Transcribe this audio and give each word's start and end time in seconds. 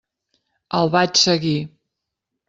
El 0.77 0.89
vaig 0.95 1.21
seguir. 1.23 1.53